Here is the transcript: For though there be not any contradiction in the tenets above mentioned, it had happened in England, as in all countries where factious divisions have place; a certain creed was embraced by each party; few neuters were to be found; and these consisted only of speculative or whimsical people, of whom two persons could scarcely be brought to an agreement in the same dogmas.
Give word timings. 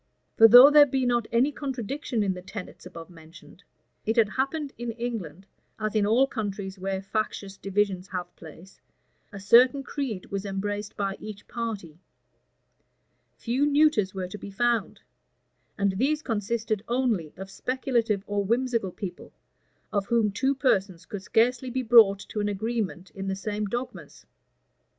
For 0.35 0.47
though 0.47 0.71
there 0.71 0.87
be 0.87 1.05
not 1.05 1.27
any 1.31 1.51
contradiction 1.51 2.23
in 2.23 2.33
the 2.33 2.41
tenets 2.41 2.87
above 2.87 3.11
mentioned, 3.11 3.63
it 4.03 4.15
had 4.15 4.29
happened 4.29 4.73
in 4.75 4.89
England, 4.93 5.45
as 5.79 5.93
in 5.93 6.07
all 6.07 6.25
countries 6.25 6.79
where 6.79 7.03
factious 7.03 7.55
divisions 7.55 8.07
have 8.07 8.35
place; 8.35 8.81
a 9.31 9.39
certain 9.39 9.83
creed 9.83 10.25
was 10.31 10.43
embraced 10.43 10.97
by 10.97 11.17
each 11.19 11.47
party; 11.47 11.99
few 13.35 13.63
neuters 13.63 14.11
were 14.15 14.27
to 14.27 14.39
be 14.39 14.49
found; 14.49 15.01
and 15.77 15.91
these 15.99 16.23
consisted 16.23 16.83
only 16.87 17.31
of 17.37 17.51
speculative 17.51 18.23
or 18.25 18.43
whimsical 18.43 18.91
people, 18.91 19.31
of 19.93 20.07
whom 20.07 20.31
two 20.31 20.55
persons 20.55 21.05
could 21.05 21.21
scarcely 21.21 21.69
be 21.69 21.83
brought 21.83 22.25
to 22.29 22.39
an 22.39 22.49
agreement 22.49 23.11
in 23.11 23.27
the 23.27 23.35
same 23.35 23.65
dogmas. 23.67 24.25